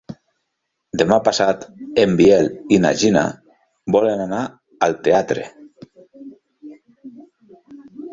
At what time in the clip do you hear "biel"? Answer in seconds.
2.21-2.47